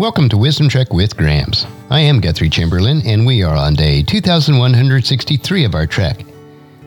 Welcome 0.00 0.30
to 0.30 0.38
Wisdom 0.38 0.70
Trek 0.70 0.94
with 0.94 1.14
Gramps. 1.14 1.66
I 1.90 2.00
am 2.00 2.22
Guthrie 2.22 2.48
Chamberlain, 2.48 3.02
and 3.04 3.26
we 3.26 3.42
are 3.42 3.54
on 3.54 3.74
day 3.74 4.02
2163 4.02 5.64
of 5.66 5.74
our 5.74 5.86
trek. 5.86 6.24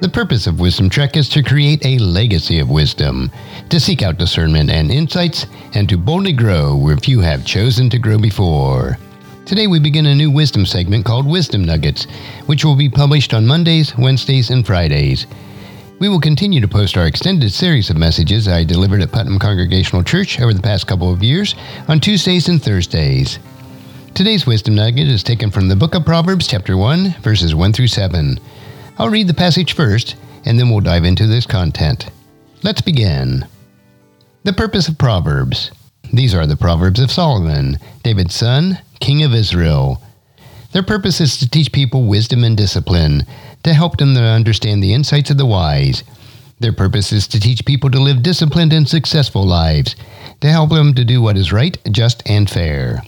The 0.00 0.08
purpose 0.08 0.46
of 0.46 0.60
Wisdom 0.60 0.88
Trek 0.88 1.16
is 1.16 1.28
to 1.30 1.42
create 1.42 1.84
a 1.84 1.98
legacy 1.98 2.60
of 2.60 2.70
wisdom, 2.70 3.32
to 3.68 3.80
seek 3.80 4.02
out 4.02 4.16
discernment 4.16 4.70
and 4.70 4.92
insights, 4.92 5.46
and 5.74 5.88
to 5.88 5.98
boldly 5.98 6.32
grow 6.32 6.76
where 6.76 6.96
few 6.96 7.18
have 7.18 7.44
chosen 7.44 7.90
to 7.90 7.98
grow 7.98 8.16
before. 8.16 8.96
Today 9.44 9.66
we 9.66 9.80
begin 9.80 10.06
a 10.06 10.14
new 10.14 10.30
wisdom 10.30 10.64
segment 10.64 11.04
called 11.04 11.26
Wisdom 11.26 11.64
Nuggets, 11.64 12.04
which 12.46 12.64
will 12.64 12.76
be 12.76 12.88
published 12.88 13.34
on 13.34 13.44
Mondays, 13.44 13.92
Wednesdays, 13.98 14.50
and 14.50 14.64
Fridays. 14.64 15.26
We 16.00 16.08
will 16.08 16.18
continue 16.18 16.62
to 16.62 16.66
post 16.66 16.96
our 16.96 17.06
extended 17.06 17.52
series 17.52 17.90
of 17.90 17.98
messages 17.98 18.48
I 18.48 18.64
delivered 18.64 19.02
at 19.02 19.12
Putnam 19.12 19.38
Congregational 19.38 20.02
Church 20.02 20.40
over 20.40 20.54
the 20.54 20.62
past 20.62 20.86
couple 20.86 21.12
of 21.12 21.22
years 21.22 21.54
on 21.88 22.00
Tuesdays 22.00 22.48
and 22.48 22.62
Thursdays. 22.62 23.38
Today's 24.14 24.46
wisdom 24.46 24.76
nugget 24.76 25.08
is 25.08 25.22
taken 25.22 25.50
from 25.50 25.68
the 25.68 25.76
book 25.76 25.94
of 25.94 26.06
Proverbs, 26.06 26.46
chapter 26.46 26.78
1, 26.78 27.16
verses 27.20 27.54
1 27.54 27.74
through 27.74 27.88
7. 27.88 28.40
I'll 28.96 29.10
read 29.10 29.28
the 29.28 29.34
passage 29.34 29.74
first, 29.74 30.16
and 30.46 30.58
then 30.58 30.70
we'll 30.70 30.80
dive 30.80 31.04
into 31.04 31.26
this 31.26 31.44
content. 31.44 32.06
Let's 32.62 32.80
begin. 32.80 33.46
The 34.44 34.54
purpose 34.54 34.88
of 34.88 34.96
Proverbs. 34.96 35.70
These 36.14 36.34
are 36.34 36.46
the 36.46 36.56
Proverbs 36.56 37.00
of 37.00 37.10
Solomon, 37.10 37.78
David's 38.04 38.34
son, 38.34 38.78
king 39.00 39.22
of 39.22 39.34
Israel. 39.34 40.02
Their 40.72 40.82
purpose 40.82 41.20
is 41.20 41.36
to 41.38 41.50
teach 41.50 41.72
people 41.72 42.06
wisdom 42.06 42.42
and 42.42 42.56
discipline, 42.56 43.26
to 43.62 43.74
help 43.74 43.98
them 43.98 44.14
to 44.14 44.22
understand 44.22 44.82
the 44.82 44.94
insights 44.94 45.30
of 45.30 45.38
the 45.38 45.46
wise. 45.46 46.02
Their 46.60 46.72
purpose 46.72 47.12
is 47.12 47.26
to 47.28 47.40
teach 47.40 47.64
people 47.64 47.90
to 47.90 48.00
live 48.00 48.22
disciplined 48.22 48.72
and 48.72 48.88
successful 48.88 49.44
lives, 49.44 49.96
to 50.40 50.48
help 50.48 50.70
them 50.70 50.94
to 50.94 51.04
do 51.04 51.22
what 51.22 51.36
is 51.36 51.52
right, 51.52 51.76
just, 51.90 52.22
and 52.26 52.48
fair. 52.48 53.02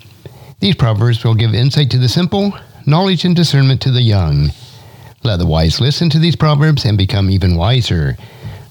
These 0.60 0.76
proverbs 0.76 1.22
will 1.22 1.34
give 1.34 1.54
insight 1.54 1.90
to 1.90 1.98
the 1.98 2.08
simple, 2.08 2.54
knowledge 2.86 3.24
and 3.24 3.36
discernment 3.36 3.80
to 3.82 3.90
the 3.90 4.02
young. 4.02 4.52
Let 5.22 5.38
the 5.38 5.46
wise 5.46 5.80
listen 5.80 6.08
to 6.10 6.18
these 6.18 6.36
proverbs 6.36 6.84
and 6.84 6.96
become 6.96 7.30
even 7.30 7.56
wiser. 7.56 8.16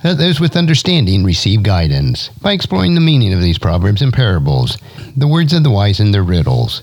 Let 0.04 0.18
those 0.18 0.40
with 0.40 0.56
understanding 0.56 1.24
receive 1.24 1.64
guidance 1.64 2.30
by 2.42 2.54
exploring 2.54 2.96
the 2.96 3.02
meaning 3.02 3.34
of 3.34 3.42
these 3.42 3.60
proverbs 3.60 4.02
and 4.02 4.12
parables, 4.12 4.78
the 5.16 5.28
words 5.28 5.54
of 5.54 5.64
the 5.64 5.70
wise 5.70 6.00
and 6.00 6.14
their 6.14 6.24
riddles. 6.24 6.82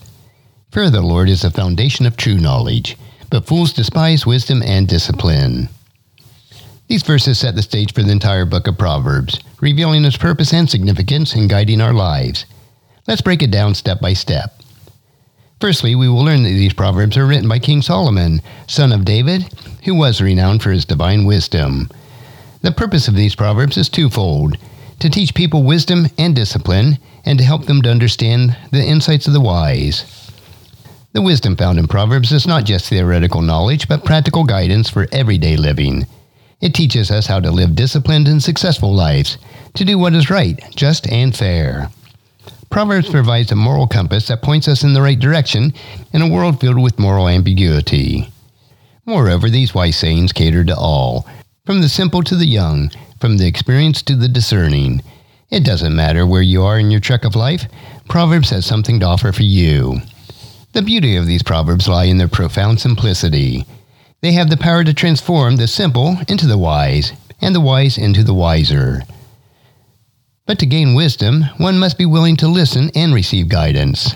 Fear 0.70 0.84
of 0.84 0.92
the 0.92 1.02
Lord 1.02 1.28
is 1.28 1.42
the 1.42 1.50
foundation 1.50 2.06
of 2.06 2.16
true 2.16 2.38
knowledge 2.38 2.96
but 3.30 3.46
fools 3.46 3.72
despise 3.72 4.26
wisdom 4.26 4.62
and 4.62 4.88
discipline. 4.88 5.68
These 6.88 7.02
verses 7.02 7.38
set 7.38 7.54
the 7.54 7.62
stage 7.62 7.92
for 7.92 8.02
the 8.02 8.12
entire 8.12 8.44
book 8.44 8.66
of 8.66 8.78
Proverbs, 8.78 9.38
revealing 9.60 10.04
its 10.04 10.16
purpose 10.16 10.52
and 10.52 10.68
significance 10.68 11.34
in 11.34 11.48
guiding 11.48 11.80
our 11.80 11.92
lives. 11.92 12.46
Let's 13.06 13.20
break 13.20 13.42
it 13.42 13.50
down 13.50 13.74
step 13.74 14.00
by 14.00 14.14
step. 14.14 14.62
Firstly, 15.60 15.94
we 15.94 16.08
will 16.08 16.24
learn 16.24 16.44
that 16.44 16.50
these 16.50 16.72
proverbs 16.72 17.16
are 17.16 17.26
written 17.26 17.48
by 17.48 17.58
King 17.58 17.82
Solomon, 17.82 18.40
son 18.66 18.92
of 18.92 19.04
David, 19.04 19.52
who 19.84 19.94
was 19.94 20.20
renowned 20.20 20.62
for 20.62 20.70
his 20.70 20.84
divine 20.84 21.24
wisdom. 21.24 21.90
The 22.62 22.72
purpose 22.72 23.08
of 23.08 23.14
these 23.14 23.34
proverbs 23.34 23.76
is 23.76 23.88
twofold 23.88 24.56
to 25.00 25.08
teach 25.08 25.34
people 25.34 25.62
wisdom 25.62 26.06
and 26.18 26.34
discipline, 26.34 26.98
and 27.24 27.38
to 27.38 27.44
help 27.44 27.66
them 27.66 27.82
to 27.82 27.90
understand 27.90 28.56
the 28.72 28.84
insights 28.84 29.26
of 29.26 29.32
the 29.32 29.40
wise. 29.40 30.27
The 31.12 31.22
wisdom 31.22 31.56
found 31.56 31.78
in 31.78 31.88
Proverbs 31.88 32.32
is 32.32 32.46
not 32.46 32.64
just 32.64 32.86
theoretical 32.86 33.40
knowledge, 33.40 33.88
but 33.88 34.04
practical 34.04 34.44
guidance 34.44 34.90
for 34.90 35.08
everyday 35.10 35.56
living. 35.56 36.06
It 36.60 36.74
teaches 36.74 37.10
us 37.10 37.26
how 37.26 37.40
to 37.40 37.50
live 37.50 37.74
disciplined 37.74 38.28
and 38.28 38.42
successful 38.42 38.92
lives, 38.92 39.38
to 39.74 39.86
do 39.86 39.98
what 39.98 40.12
is 40.12 40.28
right, 40.28 40.62
just, 40.76 41.10
and 41.10 41.34
fair. 41.34 41.88
Proverbs 42.68 43.08
provides 43.08 43.50
a 43.50 43.56
moral 43.56 43.86
compass 43.86 44.26
that 44.26 44.42
points 44.42 44.68
us 44.68 44.84
in 44.84 44.92
the 44.92 45.00
right 45.00 45.18
direction 45.18 45.72
in 46.12 46.20
a 46.20 46.28
world 46.28 46.60
filled 46.60 46.82
with 46.82 46.98
moral 46.98 47.26
ambiguity. 47.26 48.30
Moreover, 49.06 49.48
these 49.48 49.74
wise 49.74 49.96
sayings 49.96 50.32
cater 50.32 50.62
to 50.64 50.76
all, 50.76 51.26
from 51.64 51.80
the 51.80 51.88
simple 51.88 52.22
to 52.24 52.36
the 52.36 52.46
young, 52.46 52.90
from 53.18 53.38
the 53.38 53.46
experienced 53.46 54.06
to 54.08 54.14
the 54.16 54.28
discerning. 54.28 55.00
It 55.48 55.64
doesn't 55.64 55.96
matter 55.96 56.26
where 56.26 56.42
you 56.42 56.62
are 56.64 56.78
in 56.78 56.90
your 56.90 57.00
trek 57.00 57.24
of 57.24 57.34
life, 57.34 57.64
Proverbs 58.10 58.50
has 58.50 58.66
something 58.66 59.00
to 59.00 59.06
offer 59.06 59.32
for 59.32 59.42
you. 59.42 60.02
The 60.72 60.82
beauty 60.82 61.16
of 61.16 61.26
these 61.26 61.42
proverbs 61.42 61.88
lie 61.88 62.04
in 62.04 62.18
their 62.18 62.28
profound 62.28 62.80
simplicity. 62.80 63.64
They 64.20 64.32
have 64.32 64.50
the 64.50 64.56
power 64.56 64.84
to 64.84 64.92
transform 64.92 65.56
the 65.56 65.66
simple 65.66 66.18
into 66.28 66.46
the 66.46 66.58
wise, 66.58 67.12
and 67.40 67.54
the 67.54 67.60
wise 67.60 67.96
into 67.96 68.22
the 68.22 68.34
wiser. 68.34 69.02
But 70.46 70.58
to 70.58 70.66
gain 70.66 70.94
wisdom, 70.94 71.44
one 71.56 71.78
must 71.78 71.98
be 71.98 72.06
willing 72.06 72.36
to 72.36 72.48
listen 72.48 72.90
and 72.94 73.14
receive 73.14 73.48
guidance. 73.48 74.14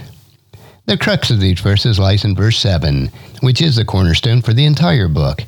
The 0.86 0.98
crux 0.98 1.30
of 1.30 1.40
these 1.40 1.60
verses 1.60 1.98
lies 1.98 2.24
in 2.24 2.34
verse 2.34 2.58
7, 2.58 3.10
which 3.40 3.62
is 3.62 3.76
the 3.76 3.84
cornerstone 3.84 4.42
for 4.42 4.52
the 4.52 4.66
entire 4.66 5.08
book. 5.08 5.44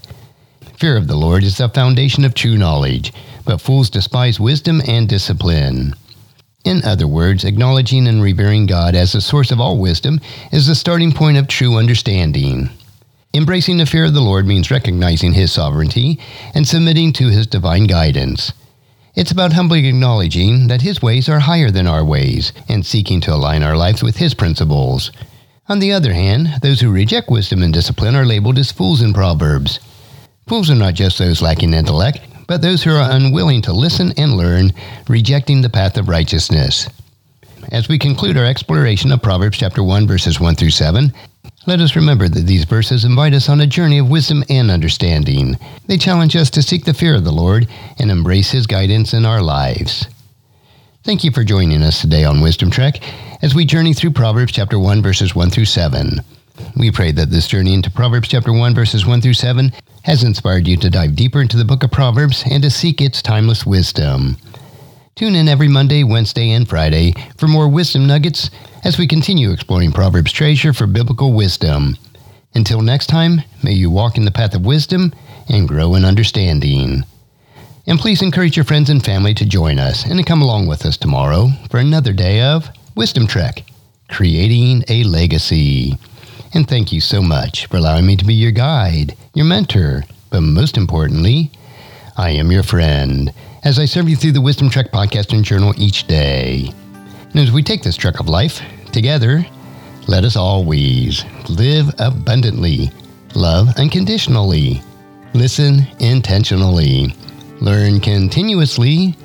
Fear 0.78 0.96
of 0.96 1.06
the 1.06 1.16
Lord 1.16 1.42
is 1.42 1.58
the 1.58 1.68
foundation 1.68 2.24
of 2.24 2.34
true 2.34 2.56
knowledge, 2.56 3.12
but 3.44 3.60
fools 3.60 3.90
despise 3.90 4.40
wisdom 4.40 4.80
and 4.86 5.08
discipline. 5.08 5.94
In 6.64 6.82
other 6.82 7.06
words, 7.06 7.44
acknowledging 7.44 8.08
and 8.08 8.22
revering 8.22 8.64
God 8.64 8.94
as 8.94 9.12
the 9.12 9.20
source 9.20 9.50
of 9.50 9.60
all 9.60 9.78
wisdom 9.78 10.18
is 10.50 10.66
the 10.66 10.74
starting 10.74 11.12
point 11.12 11.36
of 11.36 11.46
true 11.46 11.76
understanding. 11.76 12.70
Embracing 13.34 13.76
the 13.76 13.84
fear 13.84 14.06
of 14.06 14.14
the 14.14 14.22
Lord 14.22 14.46
means 14.46 14.70
recognizing 14.70 15.34
His 15.34 15.52
sovereignty 15.52 16.18
and 16.54 16.66
submitting 16.66 17.12
to 17.14 17.28
His 17.28 17.46
divine 17.46 17.84
guidance. 17.84 18.54
It's 19.14 19.30
about 19.30 19.52
humbly 19.52 19.86
acknowledging 19.86 20.68
that 20.68 20.80
His 20.80 21.02
ways 21.02 21.28
are 21.28 21.40
higher 21.40 21.70
than 21.70 21.86
our 21.86 22.04
ways 22.04 22.54
and 22.66 22.86
seeking 22.86 23.20
to 23.22 23.34
align 23.34 23.62
our 23.62 23.76
lives 23.76 24.02
with 24.02 24.16
His 24.16 24.32
principles. 24.32 25.12
On 25.68 25.80
the 25.80 25.92
other 25.92 26.14
hand, 26.14 26.62
those 26.62 26.80
who 26.80 26.90
reject 26.90 27.28
wisdom 27.28 27.62
and 27.62 27.74
discipline 27.74 28.16
are 28.16 28.24
labeled 28.24 28.58
as 28.58 28.72
fools 28.72 29.02
in 29.02 29.12
Proverbs. 29.12 29.80
Fools 30.46 30.70
are 30.70 30.74
not 30.74 30.94
just 30.94 31.18
those 31.18 31.42
lacking 31.42 31.74
intellect, 31.74 32.20
but 32.46 32.62
those 32.62 32.82
who 32.82 32.90
are 32.90 33.10
unwilling 33.10 33.62
to 33.62 33.72
listen 33.72 34.12
and 34.16 34.36
learn, 34.36 34.72
rejecting 35.08 35.62
the 35.62 35.70
path 35.70 35.96
of 35.96 36.08
righteousness. 36.08 36.88
As 37.72 37.88
we 37.88 37.98
conclude 37.98 38.36
our 38.36 38.44
exploration 38.44 39.10
of 39.12 39.22
Proverbs 39.22 39.58
chapter 39.58 39.82
1 39.82 40.06
verses 40.06 40.38
1 40.38 40.54
through 40.54 40.70
7, 40.70 41.12
let 41.66 41.80
us 41.80 41.96
remember 41.96 42.28
that 42.28 42.46
these 42.46 42.64
verses 42.64 43.04
invite 43.04 43.32
us 43.32 43.48
on 43.48 43.60
a 43.60 43.66
journey 43.66 43.98
of 43.98 44.10
wisdom 44.10 44.44
and 44.50 44.70
understanding. 44.70 45.56
They 45.86 45.96
challenge 45.96 46.36
us 46.36 46.50
to 46.50 46.62
seek 46.62 46.84
the 46.84 46.92
fear 46.92 47.14
of 47.14 47.24
the 47.24 47.32
Lord 47.32 47.66
and 47.98 48.10
embrace 48.10 48.50
his 48.50 48.66
guidance 48.66 49.14
in 49.14 49.24
our 49.24 49.40
lives. 49.40 50.06
Thank 51.04 51.24
you 51.24 51.30
for 51.30 51.42
joining 51.42 51.82
us 51.82 52.00
today 52.00 52.24
on 52.24 52.42
Wisdom 52.42 52.70
Trek 52.70 53.02
as 53.42 53.54
we 53.54 53.64
journey 53.64 53.94
through 53.94 54.10
Proverbs 54.10 54.52
chapter 54.52 54.78
1 54.78 55.02
verses 55.02 55.34
1 55.34 55.50
through 55.50 55.64
7. 55.64 56.20
We 56.76 56.90
pray 56.90 57.12
that 57.12 57.30
this 57.30 57.48
journey 57.48 57.74
into 57.74 57.90
Proverbs 57.90 58.28
chapter 58.28 58.52
1 58.52 58.74
verses 58.74 59.06
1 59.06 59.20
through 59.20 59.34
7 59.34 59.72
has 60.02 60.22
inspired 60.22 60.68
you 60.68 60.76
to 60.76 60.90
dive 60.90 61.16
deeper 61.16 61.40
into 61.40 61.56
the 61.56 61.64
book 61.64 61.82
of 61.82 61.90
Proverbs 61.90 62.44
and 62.50 62.62
to 62.62 62.70
seek 62.70 63.00
its 63.00 63.22
timeless 63.22 63.64
wisdom. 63.64 64.36
Tune 65.14 65.34
in 65.34 65.48
every 65.48 65.68
Monday, 65.68 66.04
Wednesday, 66.04 66.50
and 66.50 66.68
Friday 66.68 67.14
for 67.38 67.48
more 67.48 67.68
wisdom 67.68 68.06
nuggets 68.06 68.50
as 68.84 68.98
we 68.98 69.06
continue 69.06 69.50
exploring 69.50 69.92
Proverbs' 69.92 70.32
treasure 70.32 70.72
for 70.72 70.86
biblical 70.86 71.32
wisdom. 71.32 71.96
Until 72.54 72.82
next 72.82 73.06
time, 73.06 73.42
may 73.62 73.72
you 73.72 73.90
walk 73.90 74.16
in 74.16 74.24
the 74.24 74.30
path 74.30 74.54
of 74.54 74.66
wisdom 74.66 75.12
and 75.48 75.68
grow 75.68 75.94
in 75.94 76.04
understanding. 76.04 77.04
And 77.86 77.98
please 77.98 78.22
encourage 78.22 78.56
your 78.56 78.64
friends 78.64 78.90
and 78.90 79.04
family 79.04 79.34
to 79.34 79.44
join 79.44 79.78
us 79.78 80.04
and 80.04 80.18
to 80.18 80.24
come 80.24 80.42
along 80.42 80.66
with 80.66 80.86
us 80.86 80.96
tomorrow 80.96 81.48
for 81.70 81.78
another 81.78 82.12
day 82.12 82.42
of 82.42 82.68
Wisdom 82.94 83.26
Trek, 83.26 83.64
creating 84.08 84.84
a 84.88 85.04
legacy. 85.04 85.98
And 86.54 86.68
thank 86.68 86.92
you 86.92 87.00
so 87.00 87.20
much 87.20 87.66
for 87.66 87.78
allowing 87.78 88.06
me 88.06 88.14
to 88.14 88.24
be 88.24 88.32
your 88.32 88.52
guide, 88.52 89.16
your 89.34 89.44
mentor, 89.44 90.04
but 90.30 90.42
most 90.42 90.76
importantly, 90.76 91.50
I 92.16 92.30
am 92.30 92.52
your 92.52 92.62
friend 92.62 93.34
as 93.64 93.80
I 93.80 93.86
serve 93.86 94.08
you 94.08 94.14
through 94.14 94.32
the 94.32 94.40
Wisdom 94.40 94.70
Trek 94.70 94.92
podcast 94.92 95.32
and 95.32 95.44
journal 95.44 95.74
each 95.76 96.06
day. 96.06 96.72
And 97.30 97.40
as 97.40 97.50
we 97.50 97.64
take 97.64 97.82
this 97.82 97.96
trek 97.96 98.20
of 98.20 98.28
life 98.28 98.62
together, 98.92 99.44
let 100.06 100.22
us 100.22 100.36
always 100.36 101.24
live 101.48 101.92
abundantly, 101.98 102.92
love 103.34 103.76
unconditionally, 103.76 104.80
listen 105.32 105.84
intentionally, 105.98 107.16
learn 107.60 107.98
continuously, 107.98 109.16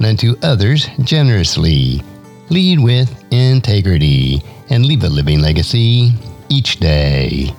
lend 0.00 0.20
to 0.20 0.38
others 0.42 0.88
generously, 1.02 2.02
lead 2.48 2.80
with 2.80 3.30
integrity, 3.30 4.42
and 4.70 4.86
leave 4.86 5.04
a 5.04 5.08
living 5.08 5.40
legacy 5.40 6.12
each 6.48 6.76
day. 6.76 7.54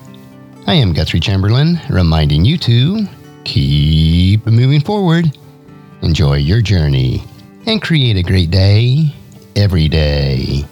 I 0.68 0.74
am 0.75 0.94
Guthrie 0.94 1.19
Chamberlain, 1.19 1.80
reminding 1.89 2.45
you 2.45 2.57
to 2.59 3.07
keep 3.44 4.45
moving 4.45 4.81
forward, 4.81 5.31
enjoy 6.01 6.38
your 6.38 6.62
journey, 6.62 7.24
and 7.65 7.81
create 7.81 8.18
a 8.18 8.24
great 8.24 8.51
day 8.51 9.13
every 9.56 9.88
day. 9.88 10.65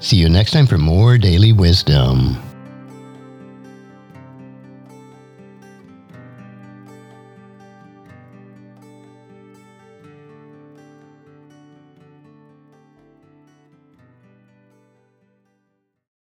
See 0.00 0.16
you 0.16 0.28
next 0.28 0.52
time 0.52 0.66
for 0.66 0.78
more 0.78 1.18
daily 1.18 1.52
wisdom. 1.52 2.36